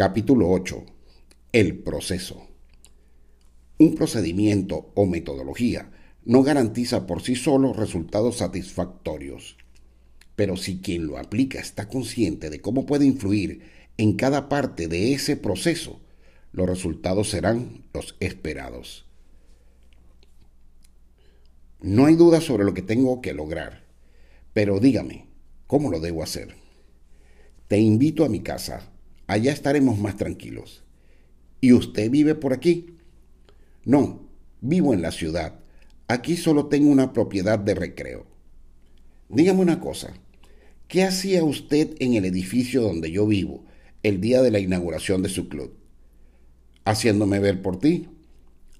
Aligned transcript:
Capítulo 0.00 0.48
8. 0.48 0.82
El 1.52 1.80
proceso. 1.80 2.48
Un 3.76 3.96
procedimiento 3.96 4.92
o 4.94 5.04
metodología 5.04 5.90
no 6.24 6.42
garantiza 6.42 7.06
por 7.06 7.20
sí 7.20 7.36
solo 7.36 7.74
resultados 7.74 8.38
satisfactorios. 8.38 9.58
Pero 10.36 10.56
si 10.56 10.78
quien 10.78 11.06
lo 11.06 11.18
aplica 11.18 11.60
está 11.60 11.86
consciente 11.86 12.48
de 12.48 12.62
cómo 12.62 12.86
puede 12.86 13.04
influir 13.04 13.60
en 13.98 14.14
cada 14.14 14.48
parte 14.48 14.88
de 14.88 15.12
ese 15.12 15.36
proceso, 15.36 16.00
los 16.52 16.66
resultados 16.66 17.28
serán 17.28 17.84
los 17.92 18.16
esperados. 18.20 19.04
No 21.82 22.06
hay 22.06 22.14
duda 22.14 22.40
sobre 22.40 22.64
lo 22.64 22.72
que 22.72 22.80
tengo 22.80 23.20
que 23.20 23.34
lograr, 23.34 23.84
pero 24.54 24.80
dígame, 24.80 25.26
¿cómo 25.66 25.90
lo 25.90 26.00
debo 26.00 26.22
hacer? 26.22 26.56
Te 27.68 27.78
invito 27.78 28.24
a 28.24 28.30
mi 28.30 28.40
casa 28.40 28.89
Allá 29.30 29.52
estaremos 29.52 29.96
más 29.96 30.16
tranquilos. 30.16 30.82
¿Y 31.60 31.72
usted 31.72 32.10
vive 32.10 32.34
por 32.34 32.52
aquí? 32.52 32.96
No, 33.84 34.28
vivo 34.60 34.92
en 34.92 35.02
la 35.02 35.12
ciudad. 35.12 35.60
Aquí 36.08 36.36
solo 36.36 36.66
tengo 36.66 36.90
una 36.90 37.12
propiedad 37.12 37.56
de 37.56 37.76
recreo. 37.76 38.26
Dígame 39.28 39.60
una 39.60 39.78
cosa. 39.78 40.14
¿Qué 40.88 41.04
hacía 41.04 41.44
usted 41.44 41.94
en 42.00 42.14
el 42.14 42.24
edificio 42.24 42.82
donde 42.82 43.12
yo 43.12 43.24
vivo 43.24 43.64
el 44.02 44.20
día 44.20 44.42
de 44.42 44.50
la 44.50 44.58
inauguración 44.58 45.22
de 45.22 45.28
su 45.28 45.48
club? 45.48 45.76
Haciéndome 46.84 47.38
ver 47.38 47.62
por 47.62 47.78
ti. 47.78 48.08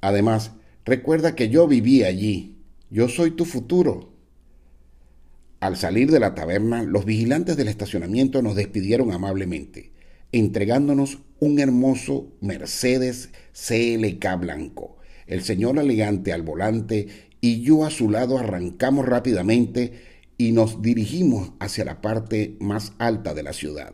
Además, 0.00 0.50
recuerda 0.84 1.36
que 1.36 1.48
yo 1.48 1.68
viví 1.68 2.02
allí. 2.02 2.56
Yo 2.90 3.08
soy 3.08 3.30
tu 3.30 3.44
futuro. 3.44 4.14
Al 5.60 5.76
salir 5.76 6.10
de 6.10 6.18
la 6.18 6.34
taberna, 6.34 6.82
los 6.82 7.04
vigilantes 7.04 7.56
del 7.56 7.68
estacionamiento 7.68 8.42
nos 8.42 8.56
despidieron 8.56 9.12
amablemente 9.12 9.92
entregándonos 10.32 11.18
un 11.38 11.58
hermoso 11.58 12.28
Mercedes 12.40 13.30
CLK 13.52 14.38
blanco. 14.38 14.98
El 15.26 15.42
señor 15.42 15.78
elegante 15.78 16.32
al 16.32 16.42
volante 16.42 17.08
y 17.40 17.62
yo 17.62 17.84
a 17.84 17.90
su 17.90 18.10
lado 18.10 18.38
arrancamos 18.38 19.06
rápidamente 19.06 19.92
y 20.36 20.52
nos 20.52 20.82
dirigimos 20.82 21.52
hacia 21.58 21.84
la 21.84 22.00
parte 22.00 22.56
más 22.60 22.92
alta 22.98 23.34
de 23.34 23.42
la 23.42 23.52
ciudad. 23.52 23.92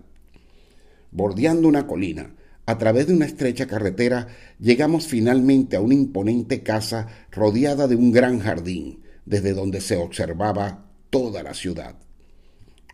Bordeando 1.11 1.69
una 1.69 1.87
colina, 1.87 2.35
a 2.67 2.79
través 2.79 3.07
de 3.07 3.15
una 3.15 3.27
estrecha 3.27 3.67
carretera, 3.67 4.29
llegamos 4.59 5.07
finalmente 5.07 5.77
a 5.77 5.81
una 5.81 5.95
imponente 5.95 6.63
casa 6.63 7.07
rodeada 7.31 7.87
de 7.87 7.95
un 7.95 8.11
gran 8.11 8.41
jardín, 8.41 9.03
desde 9.25 9.55
donde 9.55 9.81
se 9.81 9.97
observaba 9.97 10.87
toda 11.11 11.43
la 11.43 11.55
ciudad. 11.55 11.97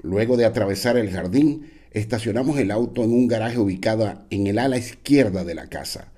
Luego 0.02 0.36
de 0.36 0.44
atravesar 0.44 0.96
el 0.98 1.10
jardín, 1.10 1.70
estacionamos 1.92 2.58
el 2.58 2.70
auto 2.70 3.04
en 3.04 3.12
un 3.12 3.28
garaje 3.28 3.58
ubicado 3.58 4.24
en 4.30 4.46
el 4.46 4.58
ala 4.58 4.78
izquierda 4.78 5.44
de 5.44 5.54
la 5.54 5.68
casa, 5.68 6.12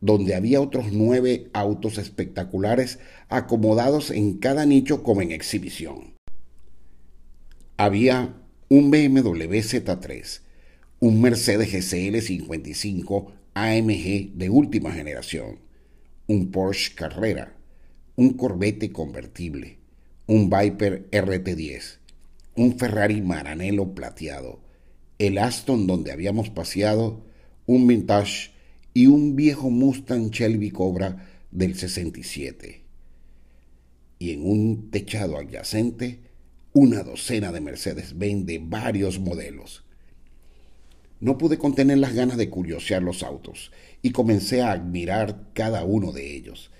donde 0.00 0.34
había 0.34 0.60
otros 0.60 0.92
nueve 0.92 1.48
autos 1.52 1.98
espectaculares 1.98 2.98
acomodados 3.28 4.10
en 4.10 4.38
cada 4.38 4.66
nicho 4.66 5.02
como 5.02 5.22
en 5.22 5.30
exhibición. 5.30 6.14
Había 7.76 8.34
un 8.68 8.90
BMW 8.90 9.56
Z3, 9.56 10.40
un 11.00 11.20
Mercedes 11.20 11.72
GCL 11.72 12.20
55 12.20 13.32
AMG 13.54 14.32
de 14.34 14.50
última 14.50 14.92
generación, 14.92 15.58
un 16.26 16.50
Porsche 16.50 16.94
Carrera, 16.94 17.54
un 18.16 18.34
Corvette 18.34 18.92
convertible, 18.92 19.78
un 20.26 20.50
Viper 20.50 21.08
RT10, 21.10 21.98
un 22.54 22.78
Ferrari 22.78 23.22
Maranello 23.22 23.94
plateado, 23.94 24.60
el 25.20 25.36
Aston 25.36 25.86
donde 25.86 26.12
habíamos 26.12 26.48
paseado, 26.48 27.20
un 27.66 27.86
Vintage 27.86 28.52
y 28.94 29.06
un 29.06 29.36
viejo 29.36 29.68
Mustang 29.68 30.30
Shelby 30.30 30.70
Cobra 30.70 31.28
del 31.50 31.74
67. 31.74 32.80
Y 34.18 34.30
en 34.30 34.50
un 34.50 34.90
techado 34.90 35.36
adyacente, 35.36 36.20
una 36.72 37.02
docena 37.02 37.52
de 37.52 37.60
Mercedes-Benz 37.60 38.46
de 38.46 38.60
varios 38.60 39.20
modelos. 39.20 39.84
No 41.20 41.36
pude 41.36 41.58
contener 41.58 41.98
las 41.98 42.14
ganas 42.14 42.38
de 42.38 42.48
curiosear 42.48 43.02
los 43.02 43.22
autos 43.22 43.72
y 44.00 44.12
comencé 44.12 44.62
a 44.62 44.72
admirar 44.72 45.50
cada 45.52 45.84
uno 45.84 46.12
de 46.12 46.34
ellos. 46.34 46.70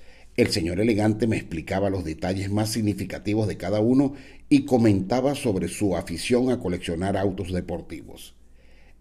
El 0.40 0.48
señor 0.48 0.80
elegante 0.80 1.26
me 1.26 1.36
explicaba 1.36 1.90
los 1.90 2.02
detalles 2.02 2.50
más 2.50 2.70
significativos 2.70 3.46
de 3.46 3.58
cada 3.58 3.80
uno 3.80 4.14
y 4.48 4.64
comentaba 4.64 5.34
sobre 5.34 5.68
su 5.68 5.98
afición 5.98 6.50
a 6.50 6.58
coleccionar 6.58 7.18
autos 7.18 7.52
deportivos. 7.52 8.34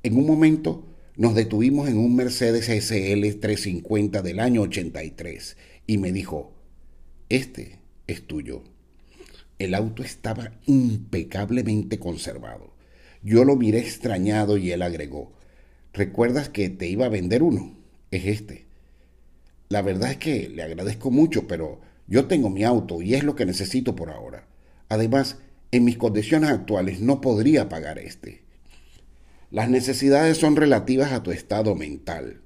En 0.03 0.17
un 0.17 0.27
momento 0.27 0.85
nos 1.15 1.35
detuvimos 1.35 1.87
en 1.87 1.97
un 1.97 2.13
Mercedes 2.13 2.65
SL 2.65 3.39
350 3.39 4.21
del 4.21 4.41
año 4.41 4.63
83 4.63 5.55
y 5.87 5.97
me 5.97 6.11
dijo, 6.11 6.51
este 7.29 7.79
es 8.07 8.27
tuyo. 8.27 8.61
El 9.59 9.75
auto 9.75 10.03
estaba 10.03 10.51
impecablemente 10.65 11.99
conservado. 11.99 12.73
Yo 13.23 13.45
lo 13.45 13.55
miré 13.55 13.79
extrañado 13.79 14.57
y 14.57 14.71
él 14.71 14.81
agregó, 14.81 15.31
¿recuerdas 15.93 16.49
que 16.49 16.67
te 16.69 16.89
iba 16.89 17.05
a 17.05 17.09
vender 17.09 17.43
uno? 17.43 17.77
Es 18.11 18.25
este. 18.25 18.68
La 19.69 19.83
verdad 19.83 20.11
es 20.11 20.17
que 20.17 20.49
le 20.49 20.63
agradezco 20.63 21.11
mucho, 21.11 21.47
pero 21.47 21.79
yo 22.07 22.25
tengo 22.25 22.49
mi 22.49 22.63
auto 22.63 23.03
y 23.03 23.13
es 23.13 23.23
lo 23.23 23.35
que 23.35 23.45
necesito 23.45 23.95
por 23.95 24.09
ahora. 24.09 24.47
Además, 24.89 25.37
en 25.71 25.83
mis 25.83 25.97
condiciones 25.97 26.49
actuales 26.49 27.01
no 27.01 27.21
podría 27.21 27.69
pagar 27.69 27.99
este. 27.99 28.43
Las 29.51 29.69
necesidades 29.69 30.37
son 30.37 30.55
relativas 30.55 31.11
a 31.11 31.21
tu 31.21 31.29
estado 31.31 31.75
mental. 31.75 32.41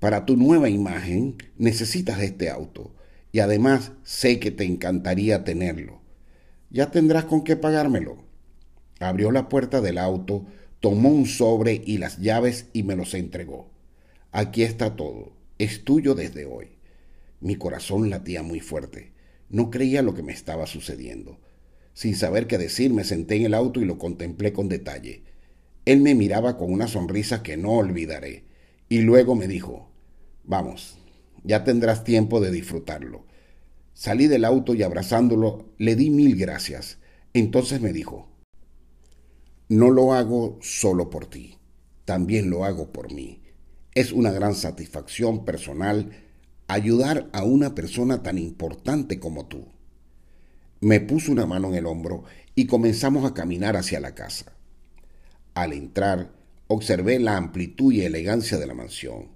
Para 0.00 0.26
tu 0.26 0.36
nueva 0.36 0.68
imagen 0.68 1.36
necesitas 1.56 2.20
este 2.20 2.50
auto 2.50 2.92
y 3.30 3.38
además 3.38 3.92
sé 4.02 4.40
que 4.40 4.50
te 4.50 4.64
encantaría 4.64 5.44
tenerlo. 5.44 6.00
Ya 6.70 6.90
tendrás 6.90 7.26
con 7.26 7.44
qué 7.44 7.54
pagármelo. 7.54 8.24
Abrió 8.98 9.30
la 9.30 9.48
puerta 9.48 9.80
del 9.80 9.98
auto, 9.98 10.46
tomó 10.80 11.10
un 11.10 11.26
sobre 11.26 11.80
y 11.86 11.98
las 11.98 12.18
llaves 12.18 12.66
y 12.72 12.82
me 12.82 12.96
los 12.96 13.14
entregó. 13.14 13.70
Aquí 14.32 14.64
está 14.64 14.96
todo. 14.96 15.41
Es 15.62 15.84
tuyo 15.84 16.16
desde 16.16 16.44
hoy. 16.44 16.72
Mi 17.38 17.54
corazón 17.54 18.10
latía 18.10 18.42
muy 18.42 18.58
fuerte. 18.58 19.12
No 19.48 19.70
creía 19.70 20.02
lo 20.02 20.12
que 20.12 20.24
me 20.24 20.32
estaba 20.32 20.66
sucediendo. 20.66 21.38
Sin 21.94 22.16
saber 22.16 22.48
qué 22.48 22.58
decir, 22.58 22.92
me 22.92 23.04
senté 23.04 23.36
en 23.36 23.46
el 23.46 23.54
auto 23.54 23.80
y 23.80 23.84
lo 23.84 23.96
contemplé 23.96 24.52
con 24.52 24.68
detalle. 24.68 25.22
Él 25.84 26.00
me 26.00 26.16
miraba 26.16 26.58
con 26.58 26.72
una 26.72 26.88
sonrisa 26.88 27.44
que 27.44 27.56
no 27.56 27.74
olvidaré, 27.74 28.42
y 28.88 29.02
luego 29.02 29.36
me 29.36 29.46
dijo, 29.46 29.88
Vamos, 30.42 30.98
ya 31.44 31.62
tendrás 31.62 32.02
tiempo 32.02 32.40
de 32.40 32.50
disfrutarlo. 32.50 33.24
Salí 33.94 34.26
del 34.26 34.44
auto 34.44 34.74
y 34.74 34.82
abrazándolo 34.82 35.66
le 35.78 35.94
di 35.94 36.10
mil 36.10 36.34
gracias. 36.34 36.98
Entonces 37.34 37.80
me 37.80 37.92
dijo, 37.92 38.26
No 39.68 39.90
lo 39.90 40.12
hago 40.12 40.58
solo 40.60 41.08
por 41.08 41.26
ti, 41.26 41.56
también 42.04 42.50
lo 42.50 42.64
hago 42.64 42.90
por 42.90 43.12
mí. 43.12 43.41
Es 43.94 44.10
una 44.12 44.30
gran 44.30 44.54
satisfacción 44.54 45.44
personal 45.44 46.12
ayudar 46.66 47.28
a 47.34 47.44
una 47.44 47.74
persona 47.74 48.22
tan 48.22 48.38
importante 48.38 49.20
como 49.20 49.48
tú. 49.48 49.66
Me 50.80 50.98
puso 51.00 51.30
una 51.30 51.44
mano 51.44 51.68
en 51.68 51.74
el 51.74 51.84
hombro 51.84 52.24
y 52.54 52.66
comenzamos 52.66 53.30
a 53.30 53.34
caminar 53.34 53.76
hacia 53.76 54.00
la 54.00 54.14
casa. 54.14 54.52
Al 55.52 55.74
entrar, 55.74 56.32
observé 56.68 57.18
la 57.18 57.36
amplitud 57.36 57.92
y 57.92 58.00
elegancia 58.00 58.56
de 58.56 58.66
la 58.66 58.72
mansión. 58.72 59.28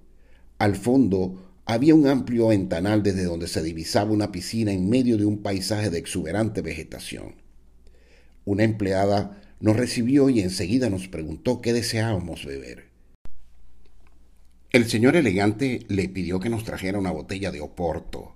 Al 0.57 0.75
fondo 0.75 1.51
había 1.65 1.93
un 1.93 2.07
amplio 2.07 2.47
ventanal 2.47 3.03
desde 3.03 3.25
donde 3.25 3.47
se 3.47 3.61
divisaba 3.61 4.09
una 4.09 4.31
piscina 4.31 4.71
en 4.71 4.89
medio 4.89 5.17
de 5.17 5.25
un 5.25 5.43
paisaje 5.43 5.91
de 5.91 5.99
exuberante 5.99 6.63
vegetación. 6.63 7.35
Una 8.43 8.63
empleada 8.63 9.39
nos 9.59 9.77
recibió 9.77 10.29
y 10.31 10.39
enseguida 10.39 10.89
nos 10.89 11.07
preguntó 11.07 11.61
qué 11.61 11.73
deseábamos 11.73 12.43
beber. 12.43 12.96
El 14.77 14.87
señor 14.87 15.15
elegante 15.15 15.87
le 15.87 16.07
pidió 16.07 16.39
que 16.39 16.51
nos 16.51 16.63
trajera 16.63 16.99
una 16.99 17.09
botella 17.09 17.49
de 17.49 17.61
oporto. 17.61 18.35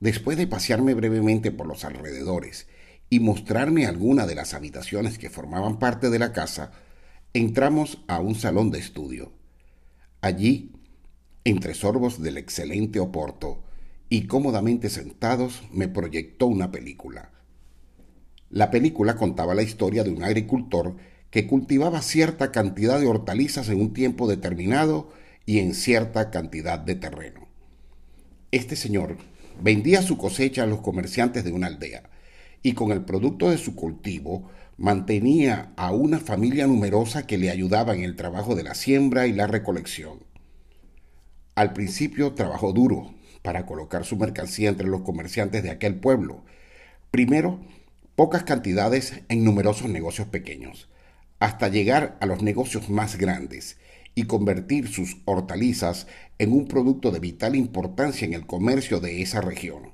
Después 0.00 0.36
de 0.36 0.48
pasearme 0.48 0.94
brevemente 0.94 1.52
por 1.52 1.68
los 1.68 1.84
alrededores 1.84 2.66
y 3.08 3.20
mostrarme 3.20 3.86
alguna 3.86 4.26
de 4.26 4.34
las 4.34 4.52
habitaciones 4.52 5.16
que 5.16 5.30
formaban 5.30 5.78
parte 5.78 6.10
de 6.10 6.18
la 6.18 6.32
casa, 6.32 6.72
entramos 7.34 8.02
a 8.08 8.18
un 8.18 8.34
salón 8.34 8.72
de 8.72 8.80
estudio. 8.80 9.30
Allí, 10.20 10.72
entre 11.44 11.74
sorbos 11.74 12.20
del 12.20 12.38
excelente 12.38 12.98
oporto 12.98 13.62
y 14.08 14.26
cómodamente 14.26 14.88
sentados, 14.88 15.62
me 15.70 15.86
proyectó 15.86 16.46
una 16.46 16.72
película. 16.72 17.30
La 18.48 18.72
película 18.72 19.14
contaba 19.14 19.54
la 19.54 19.62
historia 19.62 20.02
de 20.02 20.10
un 20.10 20.24
agricultor 20.24 20.96
que 21.30 21.46
cultivaba 21.46 22.02
cierta 22.02 22.50
cantidad 22.50 22.98
de 22.98 23.06
hortalizas 23.06 23.68
en 23.68 23.80
un 23.80 23.92
tiempo 23.92 24.26
determinado 24.26 25.12
y 25.46 25.58
en 25.58 25.74
cierta 25.74 26.30
cantidad 26.30 26.78
de 26.78 26.94
terreno. 26.94 27.48
Este 28.52 28.76
señor 28.76 29.16
vendía 29.60 30.02
su 30.02 30.16
cosecha 30.16 30.64
a 30.64 30.66
los 30.66 30.80
comerciantes 30.80 31.44
de 31.44 31.52
una 31.52 31.66
aldea 31.66 32.10
y 32.62 32.72
con 32.72 32.92
el 32.92 33.04
producto 33.04 33.50
de 33.50 33.58
su 33.58 33.74
cultivo 33.74 34.50
mantenía 34.76 35.72
a 35.76 35.92
una 35.92 36.18
familia 36.18 36.66
numerosa 36.66 37.26
que 37.26 37.38
le 37.38 37.50
ayudaba 37.50 37.94
en 37.94 38.02
el 38.02 38.16
trabajo 38.16 38.54
de 38.54 38.62
la 38.62 38.74
siembra 38.74 39.26
y 39.26 39.32
la 39.32 39.46
recolección. 39.46 40.24
Al 41.54 41.72
principio 41.72 42.32
trabajó 42.32 42.72
duro 42.72 43.14
para 43.42 43.66
colocar 43.66 44.04
su 44.04 44.16
mercancía 44.16 44.68
entre 44.68 44.88
los 44.88 45.02
comerciantes 45.02 45.62
de 45.62 45.70
aquel 45.70 45.96
pueblo. 45.96 46.44
Primero, 47.10 47.60
pocas 48.16 48.44
cantidades 48.44 49.20
en 49.28 49.44
numerosos 49.44 49.88
negocios 49.90 50.28
pequeños, 50.28 50.88
hasta 51.38 51.68
llegar 51.68 52.16
a 52.20 52.26
los 52.26 52.42
negocios 52.42 52.90
más 52.90 53.16
grandes 53.16 53.78
y 54.14 54.24
convertir 54.24 54.88
sus 54.88 55.18
hortalizas 55.24 56.06
en 56.38 56.52
un 56.52 56.66
producto 56.66 57.10
de 57.10 57.20
vital 57.20 57.56
importancia 57.56 58.26
en 58.26 58.34
el 58.34 58.46
comercio 58.46 59.00
de 59.00 59.22
esa 59.22 59.40
región. 59.40 59.92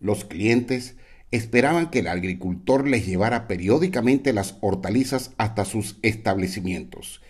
Los 0.00 0.24
clientes 0.24 0.96
esperaban 1.30 1.90
que 1.90 2.00
el 2.00 2.08
agricultor 2.08 2.86
les 2.86 3.06
llevara 3.06 3.48
periódicamente 3.48 4.32
las 4.32 4.56
hortalizas 4.60 5.32
hasta 5.36 5.64
sus 5.64 5.98
establecimientos 6.02 7.20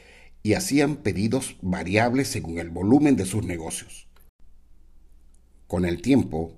y 0.43 0.53
hacían 0.55 0.97
pedidos 0.97 1.57
variables 1.63 2.29
según 2.29 2.59
el 2.59 2.71
volumen 2.71 3.17
de 3.17 3.25
sus 3.25 3.45
negocios. 3.45 4.09
Con 5.67 5.87
el 5.87 6.03
tiempo, 6.03 6.55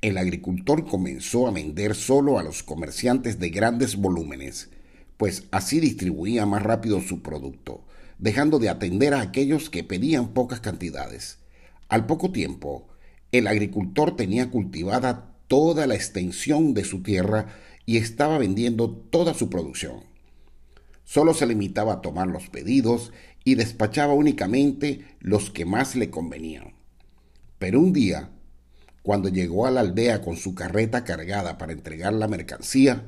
el 0.00 0.18
agricultor 0.18 0.86
comenzó 0.86 1.46
a 1.46 1.50
vender 1.50 1.94
solo 1.94 2.38
a 2.38 2.42
los 2.42 2.62
comerciantes 2.62 3.38
de 3.38 3.50
grandes 3.50 3.96
volúmenes, 3.96 4.70
pues 5.16 5.44
así 5.50 5.80
distribuía 5.80 6.46
más 6.46 6.62
rápido 6.62 7.00
su 7.00 7.22
producto, 7.22 7.84
dejando 8.18 8.58
de 8.58 8.68
atender 8.68 9.14
a 9.14 9.20
aquellos 9.20 9.70
que 9.70 9.84
pedían 9.84 10.28
pocas 10.28 10.60
cantidades. 10.60 11.38
Al 11.88 12.06
poco 12.06 12.32
tiempo, 12.32 12.88
el 13.32 13.46
agricultor 13.46 14.16
tenía 14.16 14.50
cultivada 14.50 15.36
toda 15.48 15.86
la 15.86 15.94
extensión 15.94 16.74
de 16.74 16.84
su 16.84 17.02
tierra 17.02 17.46
y 17.84 17.98
estaba 17.98 18.38
vendiendo 18.38 18.90
toda 18.90 19.34
su 19.34 19.48
producción. 19.48 20.00
Solo 21.04 21.34
se 21.34 21.46
limitaba 21.46 21.94
a 21.94 22.00
tomar 22.00 22.26
los 22.26 22.48
pedidos 22.48 23.12
y 23.44 23.54
despachaba 23.54 24.12
únicamente 24.12 25.04
los 25.20 25.50
que 25.50 25.64
más 25.64 25.94
le 25.94 26.10
convenían. 26.10 26.74
Pero 27.58 27.78
un 27.78 27.92
día, 27.92 28.30
cuando 29.02 29.28
llegó 29.28 29.66
a 29.66 29.70
la 29.70 29.80
aldea 29.80 30.20
con 30.20 30.36
su 30.36 30.56
carreta 30.56 31.04
cargada 31.04 31.58
para 31.58 31.72
entregar 31.72 32.12
la 32.12 32.26
mercancía, 32.26 33.04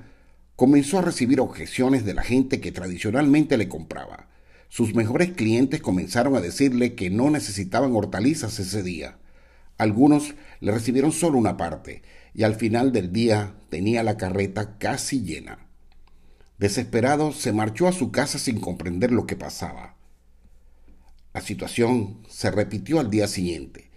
comenzó 0.54 0.98
a 0.98 1.02
recibir 1.02 1.40
objeciones 1.40 2.04
de 2.04 2.14
la 2.14 2.22
gente 2.22 2.60
que 2.60 2.70
tradicionalmente 2.70 3.56
le 3.56 3.68
compraba. 3.68 4.28
Sus 4.68 4.94
mejores 4.94 5.32
clientes 5.32 5.80
comenzaron 5.80 6.36
a 6.36 6.40
decirle 6.40 6.94
que 6.94 7.10
no 7.10 7.30
necesitaban 7.30 7.94
hortalizas 7.96 8.58
ese 8.58 8.82
día. 8.82 9.18
Algunos 9.78 10.34
le 10.60 10.72
recibieron 10.72 11.12
solo 11.12 11.38
una 11.38 11.56
parte 11.56 12.02
y 12.34 12.42
al 12.42 12.54
final 12.54 12.92
del 12.92 13.12
día 13.12 13.54
tenía 13.70 14.02
la 14.02 14.16
carreta 14.16 14.76
casi 14.78 15.22
llena. 15.22 15.66
Desesperado, 16.58 17.32
se 17.32 17.52
marchó 17.52 17.88
a 17.88 17.92
su 17.92 18.10
casa 18.10 18.38
sin 18.38 18.60
comprender 18.60 19.12
lo 19.12 19.26
que 19.26 19.36
pasaba. 19.36 19.96
La 21.32 21.40
situación 21.40 22.18
se 22.28 22.50
repitió 22.50 22.98
al 22.98 23.10
día 23.10 23.28
siguiente, 23.28 23.90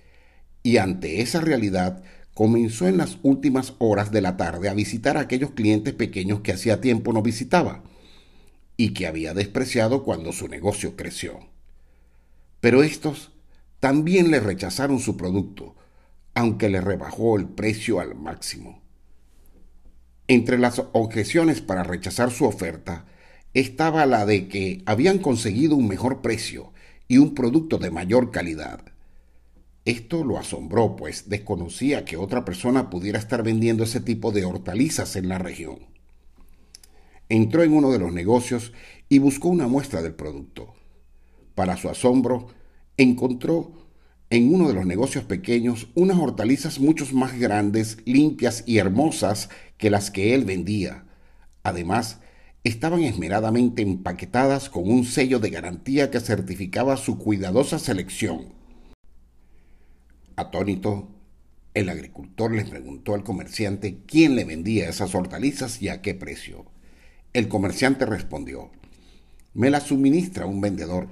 y 0.62 0.78
ante 0.78 1.22
esa 1.22 1.42
realidad 1.42 2.04
comenzó 2.34 2.88
en 2.88 2.98
las 2.98 3.18
últimas 3.24 3.74
horas 3.80 4.12
de 4.12 4.22
la 4.22 4.38
tarde 4.38 4.70
a 4.70 4.74
visitar 4.74 5.18
a 5.18 5.22
aquellos 5.22 5.52
clientes 5.52 5.94
pequeños 5.94 6.42
que 6.42 6.54
hacía 6.54 6.82
tiempo 6.82 7.14
no 7.14 7.24
visitaba 7.24 7.84
y 8.82 8.96
que 8.96 9.06
había 9.06 9.36
despreciado 9.36 10.04
cuando 10.04 10.34
su 10.34 10.48
negocio 10.48 10.96
creció. 10.96 11.40
Pero 12.62 12.82
estos 12.82 13.32
también 13.80 14.32
le 14.32 14.40
rechazaron 14.40 14.98
su 14.98 15.18
producto, 15.18 15.76
aunque 16.34 16.68
le 16.68 16.82
rebajó 16.82 17.38
el 17.38 17.46
precio 17.48 18.00
al 18.00 18.16
máximo. 18.16 18.82
Entre 20.28 20.58
las 20.58 20.82
objeciones 20.94 21.62
para 21.62 21.84
rechazar 21.84 22.32
su 22.32 22.46
oferta 22.46 23.06
estaba 23.54 24.08
la 24.08 24.26
de 24.26 24.48
que 24.48 24.82
habían 24.88 25.20
conseguido 25.20 25.76
un 25.76 25.88
mejor 25.88 26.24
precio 26.24 26.74
y 27.08 27.20
un 27.20 27.36
producto 27.36 27.78
de 27.78 27.92
mayor 27.92 28.32
calidad. 28.32 28.84
Esto 29.86 30.24
lo 30.24 30.40
asombró, 30.40 30.96
pues 30.96 31.30
desconocía 31.30 32.04
que 32.04 32.18
otra 32.18 32.46
persona 32.46 32.90
pudiera 32.90 33.20
estar 33.20 33.44
vendiendo 33.44 33.84
ese 33.84 34.00
tipo 34.00 34.32
de 34.32 34.44
hortalizas 34.44 35.16
en 35.18 35.30
la 35.30 35.38
región. 35.38 36.01
Entró 37.32 37.64
en 37.64 37.72
uno 37.72 37.94
de 37.94 37.98
los 37.98 38.12
negocios 38.12 38.74
y 39.08 39.20
buscó 39.20 39.48
una 39.48 39.70
muestra 39.70 40.02
del 40.02 40.14
producto. 40.14 40.74
Para 41.56 41.78
su 41.78 41.88
asombro, 41.88 42.48
encontró 42.98 43.72
en 44.30 44.54
uno 44.54 44.68
de 44.68 44.74
los 44.74 44.86
negocios 44.86 45.24
pequeños 45.24 45.88
unas 45.96 46.18
hortalizas 46.18 46.82
mucho 46.82 47.06
más 47.14 47.40
grandes, 47.40 48.00
limpias 48.04 48.66
y 48.68 48.80
hermosas 48.80 49.48
que 49.78 49.90
las 49.90 50.12
que 50.12 50.36
él 50.36 50.44
vendía. 50.44 51.06
Además, 51.64 52.20
estaban 52.66 53.02
esmeradamente 53.04 53.82
empaquetadas 53.82 54.70
con 54.70 54.92
un 54.92 55.06
sello 55.06 55.40
de 55.40 55.52
garantía 55.52 56.12
que 56.12 56.20
certificaba 56.20 56.98
su 56.98 57.18
cuidadosa 57.18 57.80
selección. 57.80 58.56
Atónito, 60.36 61.08
el 61.76 61.88
agricultor 61.88 62.54
le 62.54 62.66
preguntó 62.66 63.14
al 63.14 63.24
comerciante 63.24 64.00
quién 64.06 64.36
le 64.36 64.44
vendía 64.44 64.90
esas 64.90 65.16
hortalizas 65.16 65.82
y 65.82 65.88
a 65.88 66.02
qué 66.02 66.14
precio. 66.14 66.66
El 67.34 67.48
comerciante 67.48 68.06
respondió, 68.06 68.72
me 69.54 69.70
las 69.70 69.84
suministra 69.84 70.46
un 70.46 70.60
vendedor, 70.60 71.08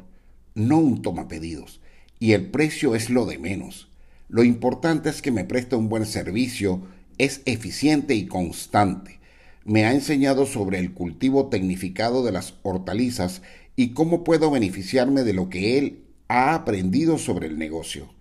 no 0.53 0.77
un 0.77 1.01
tomapedidos 1.01 1.79
y 2.19 2.33
el 2.33 2.47
precio 2.51 2.93
es 2.93 3.09
lo 3.09 3.25
de 3.25 3.37
menos. 3.37 3.89
Lo 4.27 4.43
importante 4.43 5.09
es 5.09 5.21
que 5.21 5.31
me 5.31 5.45
preste 5.45 5.77
un 5.77 5.87
buen 5.87 6.05
servicio, 6.05 6.81
es 7.17 7.41
eficiente 7.45 8.15
y 8.15 8.27
constante. 8.27 9.21
Me 9.63 9.85
ha 9.85 9.93
enseñado 9.93 10.45
sobre 10.45 10.79
el 10.79 10.93
cultivo 10.93 11.47
tecnificado 11.47 12.21
de 12.25 12.33
las 12.33 12.55
hortalizas 12.63 13.41
y 13.77 13.93
cómo 13.93 14.25
puedo 14.25 14.51
beneficiarme 14.51 15.23
de 15.23 15.31
lo 15.31 15.49
que 15.49 15.77
él 15.77 16.03
ha 16.27 16.53
aprendido 16.53 17.17
sobre 17.17 17.47
el 17.47 17.57
negocio. 17.57 18.13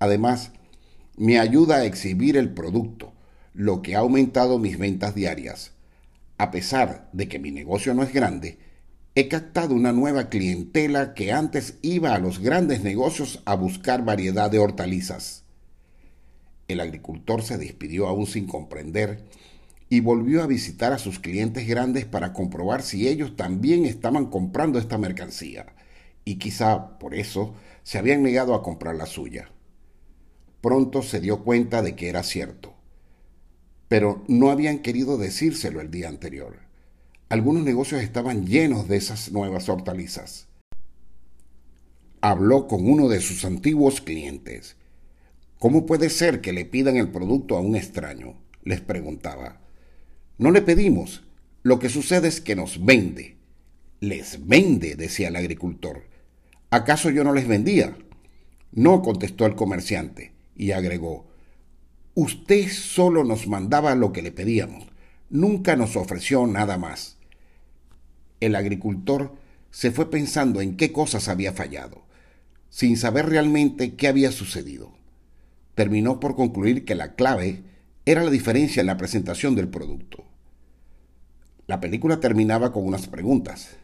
Además, 0.00 0.50
me 1.16 1.38
ayuda 1.38 1.76
a 1.76 1.84
exhibir 1.84 2.36
el 2.36 2.50
producto, 2.50 3.12
lo 3.54 3.80
que 3.80 3.94
ha 3.94 4.00
aumentado 4.00 4.58
mis 4.58 4.76
ventas 4.76 5.14
diarias. 5.14 5.77
A 6.38 6.52
pesar 6.52 7.10
de 7.12 7.28
que 7.28 7.40
mi 7.40 7.50
negocio 7.50 7.92
no 7.94 8.04
es 8.04 8.12
grande, 8.12 8.58
he 9.16 9.26
captado 9.26 9.74
una 9.74 9.92
nueva 9.92 10.28
clientela 10.28 11.12
que 11.12 11.32
antes 11.32 11.78
iba 11.82 12.14
a 12.14 12.20
los 12.20 12.38
grandes 12.38 12.82
negocios 12.84 13.42
a 13.44 13.56
buscar 13.56 14.04
variedad 14.04 14.48
de 14.48 14.60
hortalizas. 14.60 15.44
El 16.68 16.78
agricultor 16.78 17.42
se 17.42 17.58
despidió 17.58 18.06
aún 18.06 18.28
sin 18.28 18.46
comprender 18.46 19.24
y 19.88 19.98
volvió 19.98 20.42
a 20.42 20.46
visitar 20.46 20.92
a 20.92 20.98
sus 20.98 21.18
clientes 21.18 21.66
grandes 21.66 22.04
para 22.04 22.32
comprobar 22.32 22.82
si 22.82 23.08
ellos 23.08 23.34
también 23.34 23.84
estaban 23.84 24.26
comprando 24.26 24.78
esta 24.78 24.98
mercancía, 24.98 25.66
y 26.24 26.36
quizá 26.36 26.98
por 26.98 27.16
eso 27.16 27.54
se 27.82 27.98
habían 27.98 28.22
negado 28.22 28.54
a 28.54 28.62
comprar 28.62 28.94
la 28.94 29.06
suya. 29.06 29.50
Pronto 30.60 31.02
se 31.02 31.18
dio 31.18 31.42
cuenta 31.42 31.82
de 31.82 31.96
que 31.96 32.08
era 32.08 32.22
cierto, 32.22 32.77
pero 33.88 34.24
no 34.28 34.50
habían 34.50 34.80
querido 34.80 35.18
decírselo 35.18 35.80
el 35.80 35.90
día 35.90 36.08
anterior. 36.08 36.58
Algunos 37.28 37.64
negocios 37.64 38.02
estaban 38.02 38.46
llenos 38.46 38.88
de 38.88 38.96
esas 38.96 39.32
nuevas 39.32 39.68
hortalizas. 39.68 40.46
Habló 42.20 42.66
con 42.66 42.88
uno 42.88 43.08
de 43.08 43.20
sus 43.20 43.44
antiguos 43.44 44.00
clientes. 44.00 44.76
¿Cómo 45.58 45.86
puede 45.86 46.10
ser 46.10 46.40
que 46.40 46.52
le 46.52 46.64
pidan 46.64 46.96
el 46.96 47.10
producto 47.10 47.56
a 47.56 47.60
un 47.60 47.76
extraño? 47.76 48.36
les 48.64 48.80
preguntaba. 48.80 49.60
No 50.36 50.50
le 50.50 50.62
pedimos. 50.62 51.22
Lo 51.62 51.78
que 51.78 51.88
sucede 51.88 52.28
es 52.28 52.40
que 52.40 52.54
nos 52.54 52.84
vende. 52.84 53.36
Les 54.00 54.46
vende, 54.46 54.94
decía 54.94 55.28
el 55.28 55.36
agricultor. 55.36 56.04
¿Acaso 56.70 57.10
yo 57.10 57.24
no 57.24 57.32
les 57.32 57.48
vendía? 57.48 57.96
No, 58.72 59.00
contestó 59.00 59.46
el 59.46 59.54
comerciante, 59.54 60.32
y 60.54 60.72
agregó, 60.72 61.27
Usted 62.20 62.68
solo 62.68 63.22
nos 63.22 63.46
mandaba 63.46 63.94
lo 63.94 64.12
que 64.12 64.22
le 64.22 64.32
pedíamos, 64.32 64.88
nunca 65.30 65.76
nos 65.76 65.94
ofreció 65.94 66.48
nada 66.48 66.76
más 66.76 67.18
el 68.40 68.56
agricultor 68.56 69.34
se 69.70 69.90
fue 69.90 70.10
pensando 70.10 70.60
en 70.60 70.76
qué 70.76 70.92
cosas 70.92 71.28
había 71.28 71.52
fallado, 71.52 72.02
sin 72.70 72.96
saber 72.96 73.26
realmente 73.26 73.94
qué 73.94 74.08
había 74.08 74.32
sucedido. 74.32 74.92
Terminó 75.74 76.20
por 76.20 76.34
concluir 76.36 76.84
que 76.84 76.94
la 76.94 77.14
clave 77.14 77.62
era 78.04 78.24
la 78.24 78.30
diferencia 78.30 78.80
en 78.80 78.86
la 78.86 78.96
presentación 78.96 79.54
del 79.54 79.68
producto. 79.68 80.24
La 81.66 81.80
película 81.80 82.20
terminaba 82.20 82.72
con 82.72 82.84
unas 82.84 83.06
preguntas. 83.06 83.76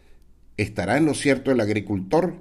¿Estará 0.57 0.97
en 0.97 1.05
lo 1.05 1.15
cierto 1.15 1.51
el 1.51 1.61
agricultor? 1.61 2.35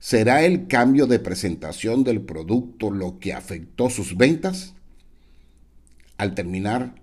¿Será 0.00 0.44
el 0.44 0.66
cambio 0.66 1.06
de 1.06 1.18
presentación 1.18 2.04
del 2.04 2.20
producto 2.20 2.90
lo 2.90 3.18
que 3.18 3.32
afectó 3.32 3.90
sus 3.90 4.16
ventas? 4.16 4.74
Al 6.18 6.34
terminar, 6.34 6.96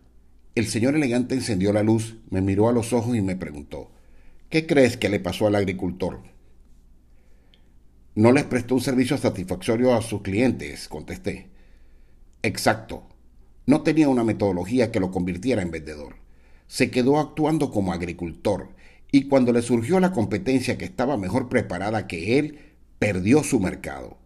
el 0.56 0.68
señor 0.68 0.96
elegante 0.96 1.36
encendió 1.36 1.72
la 1.72 1.84
luz, 1.84 2.18
me 2.30 2.42
miró 2.42 2.68
a 2.68 2.74
los 2.74 2.92
ojos 2.92 3.16
y 3.16 3.22
me 3.22 3.38
preguntó, 3.38 3.90
¿Qué 4.50 4.68
crees 4.68 4.98
que 4.98 5.10
le 5.10 5.22
pasó 5.22 5.48
al 5.48 5.56
agricultor? 5.56 6.22
No 8.14 8.32
les 8.34 8.44
prestó 8.44 8.76
un 8.76 8.82
servicio 8.82 9.18
satisfactorio 9.18 9.96
a 9.96 10.02
sus 10.02 10.22
clientes, 10.22 10.88
contesté. 10.90 11.50
Exacto. 12.44 13.04
No 13.66 13.82
tenía 13.82 14.10
una 14.10 14.24
metodología 14.24 14.92
que 14.92 15.00
lo 15.00 15.12
convirtiera 15.12 15.62
en 15.62 15.72
vendedor. 15.72 16.18
Se 16.68 16.92
quedó 16.92 17.20
actuando 17.20 17.72
como 17.72 17.94
agricultor 17.94 18.70
y 19.12 19.30
cuando 19.30 19.54
le 19.54 19.62
surgió 19.62 20.00
la 20.00 20.12
competencia 20.12 20.78
que 20.78 20.86
estaba 20.86 21.16
mejor 21.16 21.48
preparada 21.48 22.06
que 22.06 22.38
él, 22.38 22.60
perdió 23.00 23.44
su 23.44 23.60
mercado. 23.60 24.18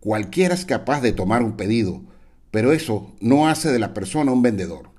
Cualquiera 0.00 0.54
es 0.54 0.64
capaz 0.64 1.00
de 1.00 1.12
tomar 1.12 1.42
un 1.42 1.56
pedido, 1.56 2.02
pero 2.54 2.72
eso 2.72 3.10
no 3.18 3.48
hace 3.48 3.72
de 3.72 3.80
la 3.80 3.92
persona 3.94 4.30
un 4.30 4.40
vendedor. 4.40 4.90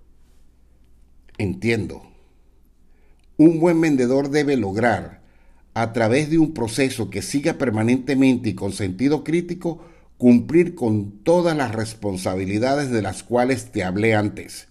Entiendo. 1.37 2.03
Un 3.37 3.61
buen 3.61 3.79
vendedor 3.79 4.29
debe 4.29 4.57
lograr, 4.57 5.21
a 5.73 5.93
través 5.93 6.29
de 6.29 6.37
un 6.37 6.53
proceso 6.53 7.09
que 7.09 7.21
siga 7.21 7.53
permanentemente 7.53 8.49
y 8.49 8.55
con 8.55 8.73
sentido 8.73 9.23
crítico, 9.23 9.85
cumplir 10.17 10.75
con 10.75 11.23
todas 11.23 11.55
las 11.55 11.73
responsabilidades 11.73 12.91
de 12.91 13.01
las 13.01 13.23
cuales 13.23 13.71
te 13.71 13.85
hablé 13.85 14.15
antes. 14.15 14.67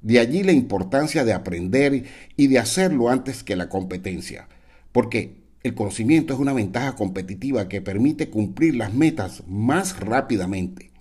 De 0.00 0.18
allí 0.18 0.42
la 0.42 0.52
importancia 0.52 1.22
de 1.22 1.34
aprender 1.34 2.04
y 2.34 2.46
de 2.46 2.58
hacerlo 2.58 3.10
antes 3.10 3.42
que 3.42 3.56
la 3.56 3.68
competencia, 3.68 4.48
porque 4.90 5.42
el 5.62 5.74
conocimiento 5.74 6.32
es 6.32 6.40
una 6.40 6.54
ventaja 6.54 6.94
competitiva 6.94 7.68
que 7.68 7.82
permite 7.82 8.30
cumplir 8.30 8.74
las 8.74 8.94
metas 8.94 9.42
más 9.46 10.00
rápidamente. 10.00 10.95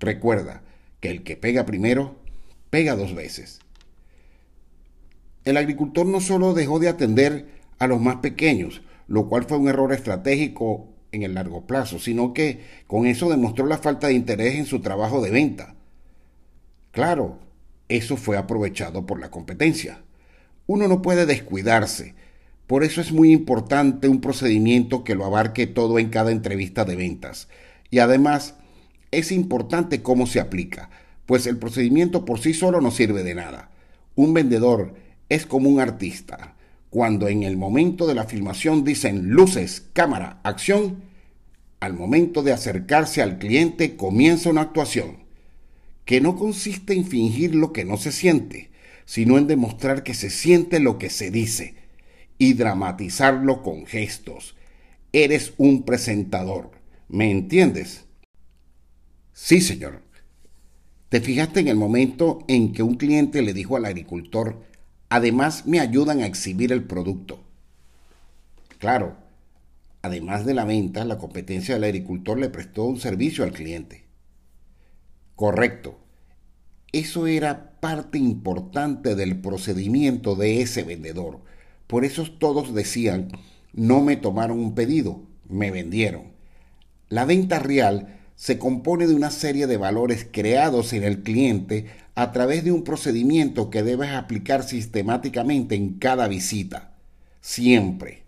Recuerda 0.00 0.62
que 1.00 1.10
el 1.10 1.22
que 1.22 1.36
pega 1.36 1.66
primero, 1.66 2.16
pega 2.70 2.96
dos 2.96 3.14
veces. 3.14 3.60
El 5.44 5.56
agricultor 5.56 6.06
no 6.06 6.20
solo 6.20 6.54
dejó 6.54 6.78
de 6.78 6.88
atender 6.88 7.46
a 7.78 7.86
los 7.86 8.00
más 8.00 8.16
pequeños, 8.16 8.82
lo 9.06 9.28
cual 9.28 9.44
fue 9.44 9.58
un 9.58 9.68
error 9.68 9.92
estratégico 9.92 10.88
en 11.12 11.22
el 11.22 11.34
largo 11.34 11.66
plazo, 11.66 11.98
sino 11.98 12.32
que 12.32 12.64
con 12.86 13.06
eso 13.06 13.28
demostró 13.28 13.66
la 13.66 13.78
falta 13.78 14.08
de 14.08 14.14
interés 14.14 14.54
en 14.56 14.66
su 14.66 14.80
trabajo 14.80 15.22
de 15.22 15.30
venta. 15.30 15.74
Claro, 16.92 17.38
eso 17.88 18.16
fue 18.16 18.36
aprovechado 18.36 19.06
por 19.06 19.20
la 19.20 19.30
competencia. 19.30 20.02
Uno 20.66 20.88
no 20.88 21.02
puede 21.02 21.26
descuidarse, 21.26 22.14
por 22.70 22.84
eso 22.84 23.00
es 23.00 23.10
muy 23.10 23.32
importante 23.32 24.06
un 24.06 24.20
procedimiento 24.20 25.02
que 25.02 25.16
lo 25.16 25.24
abarque 25.24 25.66
todo 25.66 25.98
en 25.98 26.08
cada 26.08 26.30
entrevista 26.30 26.84
de 26.84 26.94
ventas. 26.94 27.48
Y 27.90 27.98
además, 27.98 28.54
es 29.10 29.32
importante 29.32 30.02
cómo 30.02 30.26
se 30.26 30.40
aplica, 30.40 30.90
pues 31.26 31.46
el 31.46 31.58
procedimiento 31.58 32.24
por 32.24 32.40
sí 32.40 32.54
solo 32.54 32.80
no 32.80 32.90
sirve 32.90 33.22
de 33.22 33.34
nada. 33.34 33.70
Un 34.14 34.34
vendedor 34.34 34.94
es 35.28 35.46
como 35.46 35.68
un 35.68 35.80
artista 35.80 36.54
cuando 36.90 37.28
en 37.28 37.44
el 37.44 37.56
momento 37.56 38.06
de 38.08 38.16
la 38.16 38.24
filmación 38.24 38.84
dicen 38.84 39.30
luces, 39.30 39.86
cámara, 39.92 40.40
acción, 40.42 41.02
al 41.78 41.94
momento 41.94 42.42
de 42.42 42.52
acercarse 42.52 43.22
al 43.22 43.38
cliente 43.38 43.96
comienza 43.96 44.50
una 44.50 44.62
actuación, 44.62 45.18
que 46.04 46.20
no 46.20 46.36
consiste 46.36 46.92
en 46.92 47.06
fingir 47.06 47.54
lo 47.54 47.72
que 47.72 47.84
no 47.84 47.96
se 47.96 48.10
siente, 48.10 48.70
sino 49.06 49.38
en 49.38 49.46
demostrar 49.46 50.02
que 50.02 50.14
se 50.14 50.30
siente 50.30 50.80
lo 50.80 50.98
que 50.98 51.10
se 51.10 51.30
dice 51.30 51.74
y 52.38 52.54
dramatizarlo 52.54 53.62
con 53.62 53.86
gestos. 53.86 54.56
Eres 55.12 55.54
un 55.58 55.84
presentador, 55.84 56.72
¿me 57.08 57.30
entiendes? 57.30 58.04
Sí, 59.42 59.62
señor. 59.62 60.02
¿Te 61.08 61.20
fijaste 61.20 61.60
en 61.60 61.68
el 61.68 61.76
momento 61.76 62.44
en 62.46 62.72
que 62.72 62.82
un 62.82 62.96
cliente 62.96 63.40
le 63.40 63.54
dijo 63.54 63.76
al 63.76 63.86
agricultor, 63.86 64.62
Además, 65.08 65.66
me 65.66 65.80
ayudan 65.80 66.20
a 66.20 66.26
exhibir 66.26 66.70
el 66.70 66.84
producto. 66.84 67.40
Claro, 68.78 69.16
además 70.02 70.46
de 70.46 70.54
la 70.54 70.64
venta, 70.64 71.04
la 71.04 71.18
competencia 71.18 71.74
del 71.74 71.82
agricultor 71.82 72.38
le 72.38 72.48
prestó 72.48 72.84
un 72.84 73.00
servicio 73.00 73.42
al 73.42 73.50
cliente. 73.50 74.04
Correcto. 75.34 75.98
Eso 76.92 77.26
era 77.26 77.80
parte 77.80 78.18
importante 78.18 79.16
del 79.16 79.40
procedimiento 79.40 80.36
de 80.36 80.62
ese 80.62 80.84
vendedor. 80.84 81.40
Por 81.88 82.04
eso 82.04 82.30
todos 82.30 82.72
decían, 82.72 83.32
no 83.72 84.02
me 84.02 84.16
tomaron 84.16 84.60
un 84.60 84.76
pedido, 84.76 85.22
me 85.48 85.72
vendieron. 85.72 86.34
La 87.08 87.24
venta 87.24 87.58
real 87.58 88.19
se 88.40 88.58
compone 88.58 89.06
de 89.06 89.14
una 89.14 89.30
serie 89.30 89.66
de 89.66 89.76
valores 89.76 90.26
creados 90.32 90.94
en 90.94 91.04
el 91.04 91.22
cliente 91.22 91.88
a 92.14 92.32
través 92.32 92.64
de 92.64 92.72
un 92.72 92.84
procedimiento 92.84 93.68
que 93.68 93.82
debes 93.82 94.12
aplicar 94.12 94.62
sistemáticamente 94.62 95.74
en 95.74 95.98
cada 95.98 96.26
visita, 96.26 96.94
siempre. 97.42 98.22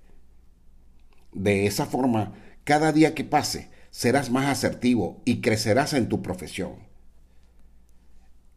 De 1.32 1.64
esa 1.64 1.86
forma, 1.86 2.34
cada 2.64 2.92
día 2.92 3.14
que 3.14 3.24
pase, 3.24 3.70
serás 3.90 4.30
más 4.30 4.48
asertivo 4.48 5.22
y 5.24 5.40
crecerás 5.40 5.94
en 5.94 6.10
tu 6.10 6.20
profesión. 6.20 6.74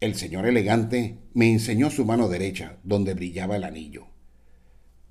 El 0.00 0.14
señor 0.14 0.44
elegante 0.44 1.16
me 1.32 1.50
enseñó 1.50 1.88
su 1.88 2.04
mano 2.04 2.28
derecha, 2.28 2.76
donde 2.84 3.14
brillaba 3.14 3.56
el 3.56 3.64
anillo. 3.64 4.08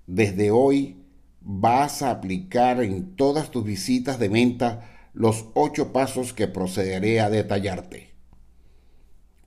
Desde 0.06 0.52
hoy 0.52 0.98
vas 1.42 2.04
a 2.04 2.12
aplicar 2.12 2.84
en 2.84 3.16
todas 3.16 3.50
tus 3.50 3.64
visitas 3.64 4.20
de 4.20 4.30
venta 4.30 4.92
los 5.16 5.46
ocho 5.54 5.94
pasos 5.94 6.34
que 6.34 6.50
procederé 6.50 7.22
a 7.22 7.30
detallarte. 7.30 8.14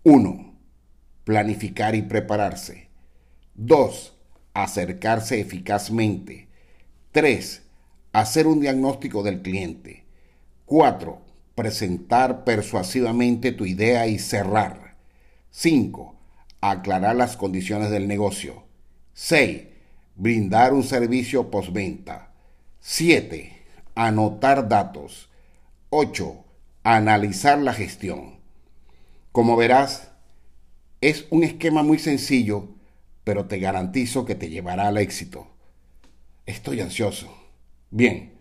1. 0.03 0.55
Planificar 1.25 1.95
y 1.95 2.01
prepararse. 2.01 2.89
2. 3.55 4.17
Acercarse 4.55 5.41
eficazmente. 5.41 6.49
3. 7.13 7.63
Hacer 8.15 8.47
un 8.47 8.61
diagnóstico 8.61 9.23
del 9.23 9.43
cliente. 9.43 10.07
4. 10.65 11.21
Presentar 11.55 12.45
persuasivamente 12.45 13.53
tu 13.53 13.67
idea 13.67 14.07
y 14.07 14.19
cerrar. 14.19 14.97
5. 15.51 16.17
Aclarar 16.63 17.15
las 17.15 17.37
condiciones 17.37 17.91
del 17.91 18.09
negocio. 18.09 18.65
6. 19.13 19.65
Brindar 20.17 20.73
un 20.73 20.83
servicio 20.83 21.51
postventa. 21.51 22.33
7. 22.81 23.53
Anotar 23.95 24.67
datos. 24.67 25.29
8. 25.91 26.45
Analizar 26.83 27.59
la 27.59 27.73
gestión. 27.73 28.41
Como 29.33 29.57
verás, 29.57 30.11
es 31.01 31.25
un 31.31 31.45
esquema 31.45 31.83
muy 31.83 31.99
sencillo, 31.99 32.69
pero 33.25 33.47
te 33.47 33.59
garantizo 33.59 34.27
que 34.27 34.35
te 34.35 34.51
llevará 34.51 34.89
al 34.89 34.99
éxito. 34.99 35.47
Estoy 36.45 36.83
ansioso. 36.83 37.35
Bien, 37.89 38.35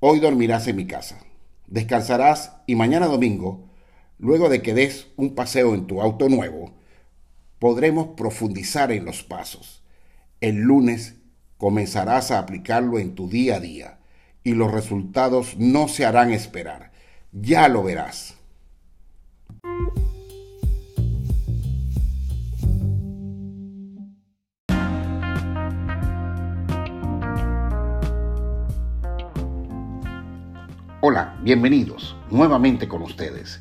hoy 0.00 0.20
dormirás 0.20 0.66
en 0.68 0.76
mi 0.76 0.86
casa. 0.86 1.18
Descansarás 1.66 2.56
y 2.66 2.74
mañana 2.74 3.06
domingo, 3.06 3.70
luego 4.18 4.50
de 4.50 4.60
que 4.60 4.74
des 4.74 5.06
un 5.16 5.34
paseo 5.34 5.72
en 5.72 5.86
tu 5.86 6.02
auto 6.02 6.28
nuevo, 6.28 6.74
podremos 7.58 8.08
profundizar 8.18 8.92
en 8.92 9.06
los 9.06 9.22
pasos. 9.22 9.82
El 10.42 10.56
lunes 10.56 11.14
comenzarás 11.56 12.30
a 12.30 12.38
aplicarlo 12.38 12.98
en 12.98 13.14
tu 13.14 13.30
día 13.30 13.56
a 13.56 13.60
día 13.60 14.01
y 14.44 14.54
los 14.54 14.70
resultados 14.70 15.56
no 15.58 15.88
se 15.88 16.04
harán 16.04 16.32
esperar. 16.32 16.90
Ya 17.32 17.68
lo 17.68 17.82
verás. 17.82 18.36
Hola, 31.04 31.36
bienvenidos 31.42 32.16
nuevamente 32.30 32.86
con 32.86 33.02
ustedes. 33.02 33.60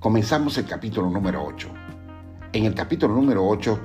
Comenzamos 0.00 0.56
el 0.56 0.64
capítulo 0.64 1.10
número 1.10 1.44
8. 1.44 1.68
En 2.54 2.64
el 2.64 2.74
capítulo 2.74 3.14
número 3.14 3.46
8, 3.46 3.78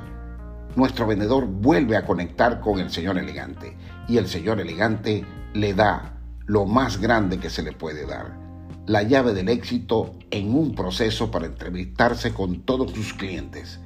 nuestro 0.78 1.06
vendedor 1.06 1.46
vuelve 1.46 1.98
a 1.98 2.06
conectar 2.06 2.62
con 2.62 2.80
el 2.80 2.90
señor 2.90 3.18
elegante 3.18 3.76
y 4.08 4.18
el 4.18 4.28
señor 4.28 4.62
elegante 4.62 5.26
le 5.54 5.74
da 5.74 6.13
lo 6.46 6.66
más 6.66 7.00
grande 7.00 7.40
que 7.40 7.50
se 7.50 7.64
le 7.64 7.72
puede 7.72 8.06
dar, 8.06 8.38
la 8.86 9.04
llave 9.04 9.34
del 9.34 9.50
éxito 9.50 10.14
en 10.30 10.54
un 10.54 10.76
proceso 10.76 11.32
para 11.32 11.46
entrevistarse 11.46 12.34
con 12.34 12.62
todos 12.62 12.92
sus 12.92 13.14
clientes. 13.14 13.80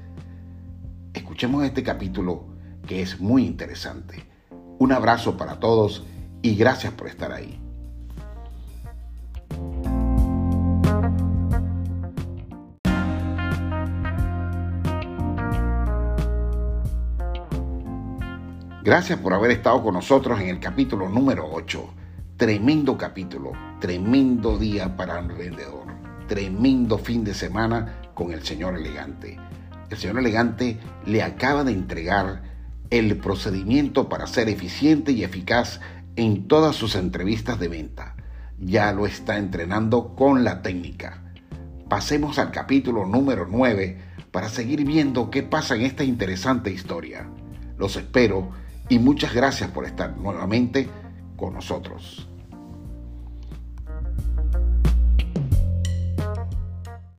Escuchemos 1.13 1.63
este 1.63 1.83
capítulo 1.83 2.45
que 2.87 3.01
es 3.01 3.19
muy 3.19 3.45
interesante. 3.45 4.23
Un 4.79 4.91
abrazo 4.91 5.37
para 5.37 5.59
todos 5.59 6.05
y 6.41 6.55
gracias 6.55 6.93
por 6.93 7.07
estar 7.07 7.31
ahí. 7.31 7.59
Gracias 18.83 19.19
por 19.19 19.33
haber 19.33 19.51
estado 19.51 19.83
con 19.83 19.93
nosotros 19.93 20.39
en 20.39 20.47
el 20.47 20.59
capítulo 20.61 21.09
número 21.09 21.45
8 21.51 22.06
Tremendo 22.37 22.99
capítulo, 22.99 23.53
tremendo 23.79 24.59
día 24.59 24.95
para 24.95 25.17
el 25.17 25.29
vendedor, 25.29 25.87
tremendo 26.27 26.99
fin 26.99 27.23
de 27.23 27.33
semana 27.33 27.99
con 28.13 28.31
el 28.31 28.43
señor 28.43 28.77
elegante. 28.77 29.39
El 29.89 29.97
señor 29.97 30.19
elegante 30.19 30.79
le 31.07 31.23
acaba 31.23 31.63
de 31.63 31.71
entregar 31.71 32.43
el 32.91 33.17
procedimiento 33.17 34.07
para 34.07 34.27
ser 34.27 34.49
eficiente 34.49 35.13
y 35.13 35.23
eficaz 35.23 35.79
en 36.15 36.47
todas 36.47 36.75
sus 36.75 36.93
entrevistas 36.93 37.59
de 37.59 37.69
venta. 37.69 38.15
Ya 38.59 38.93
lo 38.93 39.07
está 39.07 39.37
entrenando 39.37 40.13
con 40.15 40.43
la 40.43 40.61
técnica. 40.61 41.23
pasemos 41.89 42.37
al 42.37 42.51
capítulo 42.51 43.07
número 43.07 43.47
9 43.49 43.97
para 44.29 44.49
seguir 44.49 44.85
viendo 44.85 45.31
qué 45.31 45.41
pasa 45.41 45.75
en 45.75 45.81
esta 45.81 46.03
interesante 46.03 46.69
historia. 46.69 47.27
Los 47.79 47.95
espero 47.95 48.51
y 48.89 48.99
muchas 48.99 49.33
gracias 49.33 49.71
por 49.71 49.85
estar 49.85 50.15
nuevamente 50.15 50.87
con 51.37 51.53
nosotros. 51.53 52.26